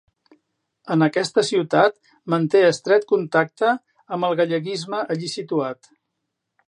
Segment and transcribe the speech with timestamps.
[0.95, 1.99] En aquesta ciutat
[2.35, 3.75] manté estret contacte
[4.17, 5.93] amb el galleguisme allí situat.